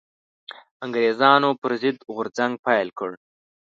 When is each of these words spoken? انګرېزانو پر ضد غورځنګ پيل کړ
انګرېزانو 0.85 1.49
پر 1.61 1.71
ضد 1.81 1.97
غورځنګ 2.13 2.53
پيل 2.65 2.87
کړ 2.99 3.11